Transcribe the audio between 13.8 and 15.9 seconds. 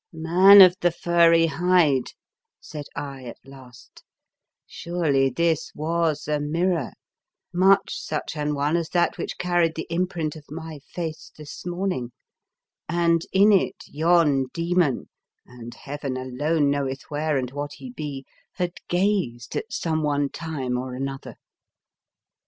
yon demon— and